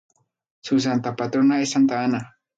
[0.61, 2.35] Su santa patrona es santa Ana.